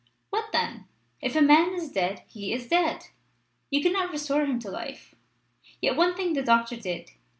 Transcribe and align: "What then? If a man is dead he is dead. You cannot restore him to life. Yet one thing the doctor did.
"What 0.31 0.51
then? 0.51 0.85
If 1.21 1.35
a 1.35 1.43
man 1.43 1.75
is 1.75 1.91
dead 1.91 2.23
he 2.27 2.53
is 2.53 2.65
dead. 2.65 3.09
You 3.69 3.83
cannot 3.83 4.09
restore 4.09 4.45
him 4.47 4.57
to 4.61 4.71
life. 4.71 5.13
Yet 5.79 5.95
one 5.95 6.15
thing 6.15 6.33
the 6.33 6.41
doctor 6.41 6.75
did. 6.75 7.11